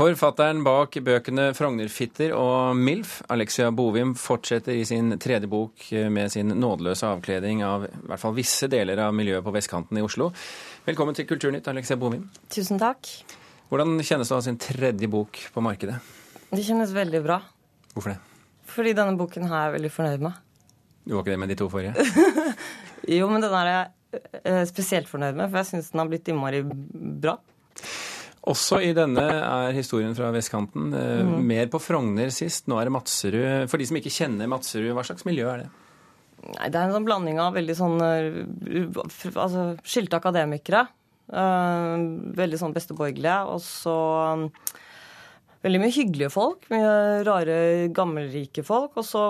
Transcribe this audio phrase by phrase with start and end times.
[0.00, 6.54] Forfatteren bak bøkene 'Frognerfitter' og 'MILF', Alexia Bovim, fortsetter i sin tredje bok med sin
[6.56, 10.30] nådeløse avkleding av i hvert fall visse deler av miljøet på vestkanten i Oslo.
[10.86, 12.24] Velkommen til Kulturnytt, Alexia Bovim.
[12.48, 13.10] Tusen takk.
[13.68, 15.98] Hvordan kjennes det å ha sin tredje bok på markedet?
[16.48, 17.42] Det kjennes veldig bra.
[17.92, 18.18] Hvorfor det?
[18.72, 20.42] Fordi denne boken her er jeg veldig fornøyd med.
[21.04, 22.08] Du var ikke det med de to forrige?
[23.18, 26.32] jo, men den er jeg eh, spesielt fornøyd med, for jeg syns den har blitt
[26.32, 27.36] innmari bra.
[28.48, 30.88] Også i denne er historien fra vestkanten.
[30.94, 31.34] Mm.
[31.44, 32.70] Mer på Frogner sist.
[32.72, 33.68] Nå er det Madserud.
[33.68, 35.68] For de som ikke kjenner Madserud, hva slags miljø er det?
[36.40, 38.38] Nei, Det er en sånn blanding av veldig sånn eh,
[39.34, 40.86] altså, skilte akademikere.
[41.30, 42.00] Uh,
[42.34, 43.36] veldig sånn besteborgerlige.
[43.52, 43.96] Og så
[44.40, 44.48] um,
[45.66, 46.64] veldig mye hyggelige folk.
[46.72, 47.60] Mye rare,
[47.94, 48.96] gammelrike folk.
[48.96, 49.24] Og så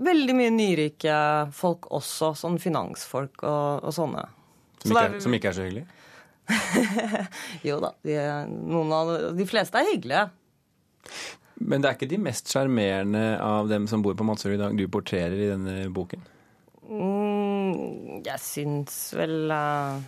[0.00, 1.20] veldig mye nyrike
[1.56, 2.32] folk også.
[2.40, 4.24] Sånn finansfolk og, og sånne.
[4.80, 5.96] Som ikke, er, som ikke er så hyggelige?
[7.68, 7.92] jo da.
[8.06, 8.16] De,
[8.70, 10.26] noen av de fleste er hyggelige.
[11.60, 14.76] Men det er ikke de mest sjarmerende av dem som bor på Madsrud i dag
[14.76, 16.22] du portrerer i denne boken?
[16.90, 20.00] Mm, jeg syns vel uh,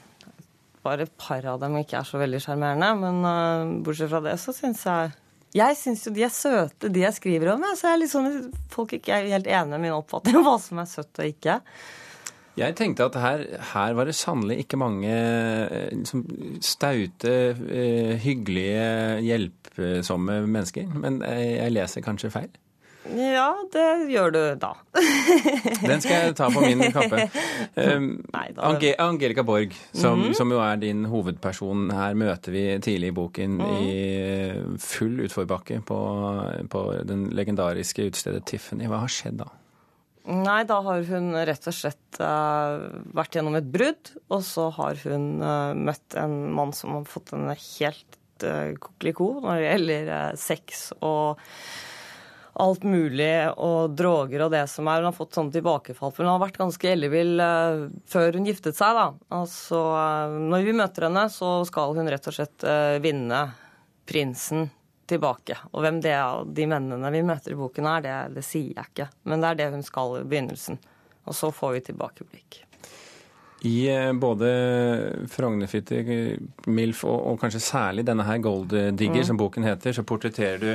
[0.83, 2.89] bare et par av dem ikke er så veldig sjarmerende.
[3.03, 5.19] Men uh, bortsett fra det, så syns jeg
[5.53, 7.67] Jeg syns jo de er søte, de jeg skriver om.
[7.77, 8.31] Så jeg er litt sånn,
[8.73, 11.61] folk ikke er helt enige med min oppfatning om hva som er søtt og ikke.
[12.57, 15.13] Jeg tenkte at her, her var det sannelig ikke mange
[15.93, 16.27] liksom,
[16.61, 17.37] staute,
[17.69, 20.91] eh, hyggelige, hjelpsomme mennesker.
[20.93, 22.53] Men jeg leser kanskje feil?
[23.11, 24.71] Ja, det gjør du da.
[25.91, 27.25] Den skal jeg ta på min kappe.
[27.75, 28.45] Um, Nei.
[28.63, 30.35] Ange Angelica Borg, som, mm -hmm.
[30.39, 33.89] som, jo er din hovedperson her, møter vi tidlig i boken mm.
[33.89, 35.99] i full utforbakke på,
[36.71, 38.87] på den legendariske utstedet Tiffany.
[38.87, 39.51] Hva har skjedd da?
[40.23, 44.13] Nei, da har hun rett og slett uh, vært gjennom et brudd.
[44.31, 49.33] Og så har hun uh, møtt en mann som har fått en helt uh, kokeliko
[49.43, 51.41] når det gjelder sex og
[52.63, 53.33] alt mulig,
[53.65, 55.01] og droger og det som er.
[55.01, 56.13] Hun har fått sånn tilbakefall.
[56.13, 57.41] For hun har vært ganske ellevill
[58.13, 59.07] før hun giftet seg, da.
[59.33, 59.81] Altså,
[60.53, 62.67] når vi møter henne, så skal hun rett og slett
[63.03, 63.41] vinne
[64.05, 64.69] prinsen
[65.13, 65.59] tilbake.
[65.73, 68.91] Og hvem det er, de mennene vi møter i boken er, det, det sier jeg
[68.91, 69.09] ikke.
[69.29, 70.81] Men det er det hun skal i begynnelsen.
[71.29, 72.63] Og så får vi tilbakeblikk.
[73.69, 74.49] I eh, både
[75.31, 76.01] Frognerfitte,
[76.67, 79.29] MILF og, og, kanskje særlig denne her Gold Digger, mm.
[79.29, 80.73] som boken heter, så portretterer du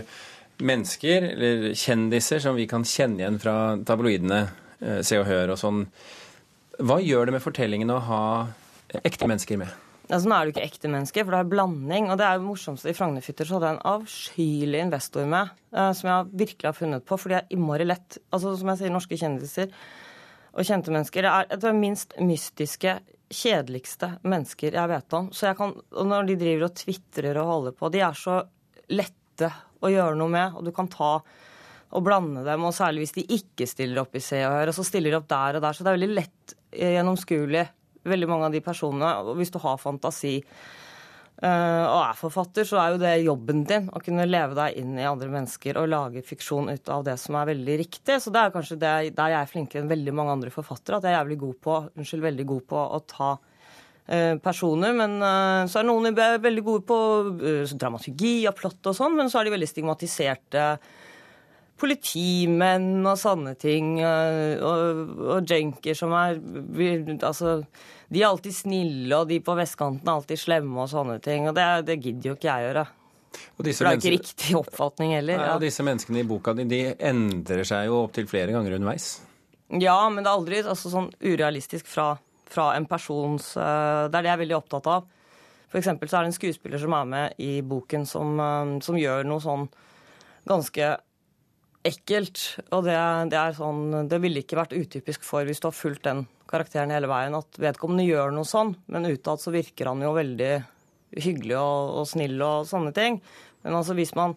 [0.64, 4.46] mennesker, eller kjendiser, som vi kan kjenne igjen fra tabloidene,
[4.80, 5.84] eh, Se og Hør og sånn.
[6.78, 8.24] Hva gjør det med fortellingen å ha
[9.04, 9.87] ekte mennesker med?
[10.08, 12.10] Altså, nå er jo ikke ekte mennesker, for det er blanding.
[12.12, 15.92] Og det er jo morsomste i Frognerfytter, så hadde jeg en avskyelig investor med, uh,
[15.98, 18.20] som jeg virkelig har funnet på, for de er innmari lett.
[18.32, 19.74] Altså, som jeg sier, norske kjendiser
[20.58, 22.96] og kjente mennesker er et av de minst mystiske,
[23.28, 25.28] kjedeligste mennesker jeg vet om.
[25.36, 28.40] Så jeg kan, og når de driver og tvitrer og holder på, de er så
[28.96, 29.52] lette
[29.84, 31.12] å gjøre noe med, og du kan ta
[31.88, 34.78] og blande dem, og særlig hvis de ikke stiller opp i Se og Hør, og
[34.80, 35.76] så stiller de opp der og der.
[35.76, 37.66] Så det er veldig lett gjennomskuelig
[38.10, 39.14] veldig mange av de personene.
[39.24, 43.90] Og hvis du har fantasi uh, og er forfatter, så er jo det jobben din.
[43.92, 47.40] Å kunne leve deg inn i andre mennesker og lage fiksjon ut av det som
[47.40, 48.20] er veldig riktig.
[48.24, 51.00] Så det er kanskje det, der jeg er flinkere enn veldig mange andre forfattere.
[51.00, 54.96] At jeg er jævlig god på, unnskyld, veldig god på å ta uh, personer.
[54.98, 57.02] Men uh, så er noen veldig gode på
[57.74, 60.72] dramaturgi og plott og sånn, men så er de veldig stigmatiserte
[61.78, 63.98] politimenn og sånne ting.
[64.02, 65.02] Og,
[65.38, 66.40] og junkier som er
[67.22, 67.60] Altså,
[68.10, 71.50] de er alltid snille, og de på vestkanten er alltid slemme og sånne ting.
[71.50, 72.88] Og det, det gidder jo ikke jeg gjøre.
[73.58, 75.42] For det er ikke riktig oppfatning heller.
[75.42, 79.18] Ja, og disse menneskene i boka di de endrer seg jo opptil flere ganger underveis.
[79.68, 82.14] Ja, men det er aldri altså, sånn urealistisk fra,
[82.48, 85.10] fra en persons uh, Det er det jeg er veldig opptatt av.
[85.68, 89.00] For eksempel så er det en skuespiller som er med i boken, som, uh, som
[89.00, 89.68] gjør noe sånn
[90.48, 90.94] ganske
[91.88, 92.42] ekkelt.
[92.76, 92.98] Og det,
[93.32, 96.94] det, er sånn Det ville ikke vært utypisk for hvis du har fulgt den karakteren
[96.94, 100.52] hele veien, at vedkommende gjør noe sånn, men utad så virker han jo veldig
[101.18, 103.20] hyggelig og, og, snill og sånne ting.
[103.66, 104.36] Men altså hvis man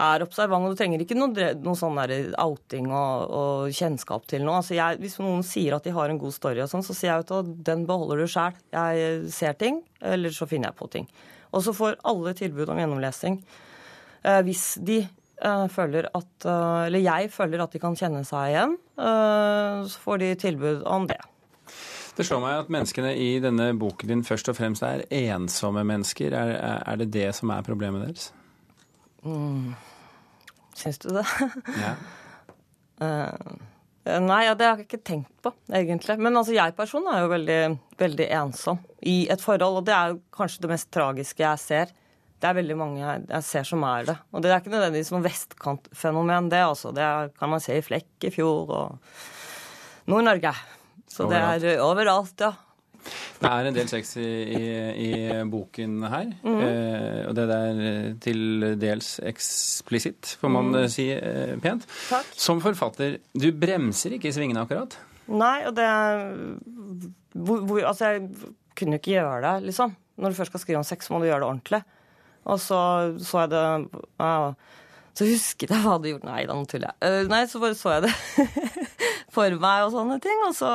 [0.00, 1.98] er observant, og du trenger ikke noe, noe sånn
[2.40, 4.62] outing og, og, kjennskap til noe.
[4.62, 7.12] Altså jeg, hvis noen sier at de har en god story, og sånn, så sier
[7.12, 8.56] jeg at den beholder du sjæl.
[8.72, 11.10] Jeg ser ting, eller så finner jeg på ting.
[11.52, 13.42] Og så får alle tilbud om gjennomlesing.
[14.24, 15.02] Eh, hvis de
[15.72, 18.76] føler at eh, Eller jeg føler at de kan kjenne seg igjen.
[18.98, 21.20] Eh, så får de tilbud om det.
[22.12, 26.34] Det slår meg at menneskene i denne boken din først og fremst er ensomme mennesker.
[26.36, 26.52] Er,
[26.84, 28.28] er det det som er problemet deres?
[29.24, 29.72] Mm.
[30.76, 31.24] Syns du det?
[31.82, 31.94] Ja.
[33.02, 36.18] uh, nei, ja, det har jeg ikke tenkt på, egentlig.
[36.20, 37.58] Men altså, jeg personen er jo veldig,
[37.98, 39.80] veldig ensom i et forhold.
[39.80, 41.96] Og det er jo kanskje det mest tragiske jeg ser
[42.42, 44.16] det er veldig mange jeg ser som er det.
[44.34, 46.90] Og det er ikke nødvendigvis noe vestkantfenomen, det altså.
[46.94, 47.06] Det
[47.38, 50.50] kan man se i Flekkefjord og Nord-Norge.
[51.06, 51.62] Så overalt.
[51.62, 52.52] det er overalt, ja.
[53.42, 54.66] Det er en del sex i, i,
[55.02, 55.12] i
[55.50, 56.28] boken her.
[56.42, 56.58] Mm.
[56.66, 57.80] Eh, og det er
[58.22, 60.82] til dels eksplisitt, får man mm.
[60.90, 61.86] si eh, pent.
[62.10, 62.34] Takk.
[62.38, 64.98] Som forfatter, du bremser ikke i svingene akkurat?
[65.30, 65.88] Nei, og det
[67.32, 69.94] hvor, hvor, Altså, jeg kunne ikke gjøre det, liksom.
[70.22, 71.82] Når du først skal skrive om sex, må du gjøre det ordentlig.
[72.50, 72.78] Og så
[73.22, 73.64] så jeg det
[74.18, 74.32] ja,
[75.14, 76.98] Så husket jeg hva det gjorde Nei da, nå tuller jeg.
[77.06, 78.14] Uh, nei, så bare så jeg det
[79.36, 80.40] for meg og sånne ting.
[80.48, 80.72] Og så,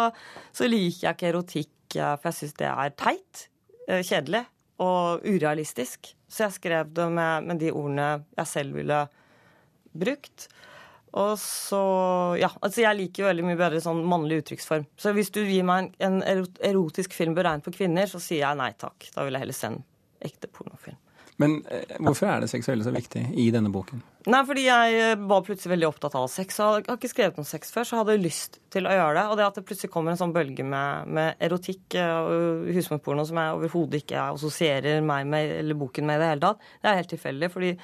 [0.55, 3.47] så liker jeg ikke erotikk, for jeg syns det er teit,
[3.89, 4.45] uh, kjedelig
[4.83, 6.13] og urealistisk.
[6.29, 9.01] Så jeg skrev det med, med de ordene jeg selv ville
[9.97, 10.47] brukt.
[11.17, 11.81] Og så
[12.37, 14.85] Ja, altså jeg liker veldig mye bedre sånn mannlig uttrykksform.
[14.99, 18.59] Så hvis du gir meg en, en erotisk film beregnet på kvinner, så sier jeg
[18.59, 19.09] nei takk.
[19.15, 19.81] Da vil jeg heller se en
[20.27, 20.99] ekte pornofilm.
[21.41, 24.01] Men eh, hvorfor er det seksuelle så viktig i denne boken?
[24.27, 26.57] Nei, fordi jeg eh, var plutselig veldig opptatt av sex.
[26.57, 29.25] Jeg har ikke skrevet om sex før, så jeg hadde lyst til å gjøre det.
[29.29, 33.27] Og det at det plutselig kommer en sånn bølge med, med erotikk eh, og husmorporno
[33.29, 36.89] som jeg overhodet ikke assosierer meg med, eller boken med i det hele tatt, det
[36.89, 37.51] er helt tilfeldig.
[37.53, 37.75] fordi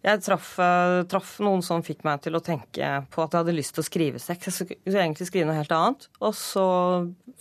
[0.00, 3.54] jeg traff, uh, traff, noen som fikk meg til å tenke på at jeg hadde
[3.56, 4.46] lyst til å skrive sex.
[4.48, 6.06] Jeg skulle egentlig skrive noe helt annet.
[6.24, 6.64] Og så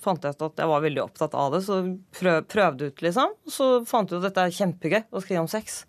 [0.04, 1.80] fant jeg ut at jeg var veldig opptatt av det, så
[2.20, 3.38] prøv, prøvde ut, liksom.
[3.48, 5.86] Og så fant jeg ut at dette er kjempegøy å skrive om sex.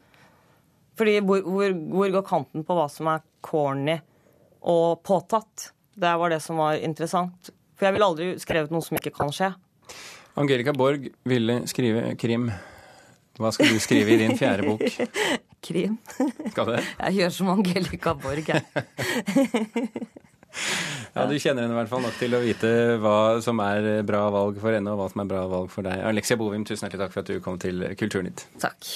[1.00, 3.98] Fordi hvor, hvor, hvor går kanten på hva som er corny
[4.60, 5.70] og påtatt?
[5.98, 7.50] Det var det som var interessant.
[7.74, 9.50] For jeg ville aldri skrevet noe som ikke kan skje.
[10.38, 12.52] Angelica Borg ville skrive krim.
[13.40, 14.86] Hva skal du skrive i din fjerde bok?
[15.64, 15.98] krim.
[16.52, 16.80] Skal det?
[17.04, 18.62] Jeg gjør som Angelica Borg, jeg.
[21.14, 22.70] ja, Du kjenner henne i hvert fall nok til å vite
[23.02, 26.02] hva som er bra valg for henne, og hva som er bra valg for deg.
[26.10, 28.46] Alexia Bovim, tusen hjertelig takk for at du kom til Kulturnytt.
[28.62, 28.90] Takk.